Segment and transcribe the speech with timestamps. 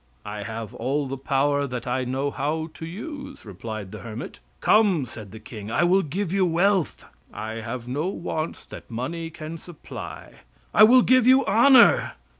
[0.25, 4.39] "I have all the power that I know how to use," replied the hermit.
[4.59, 9.29] "Come," said the king, "I will give you wealth." "I have no wants that money
[9.29, 10.37] can supply."
[10.73, 12.13] "I will give you honor."